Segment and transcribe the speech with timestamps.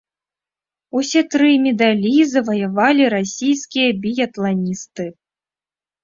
[0.99, 5.05] Усе тры медалі заваявалі расійскія біятланісты.